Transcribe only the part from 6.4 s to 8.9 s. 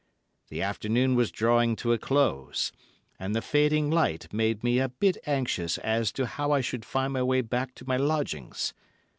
I should find my way back to my lodgings.